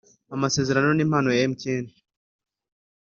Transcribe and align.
Amasezerano 0.35 0.87
y 0.97 1.03
impano 1.05 1.27
ya 1.39 1.43
mtn 1.51 1.85